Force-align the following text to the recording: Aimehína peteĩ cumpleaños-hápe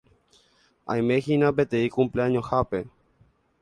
Aimehína 0.95 1.53
peteĩ 1.61 1.93
cumpleaños-hápe 1.99 2.85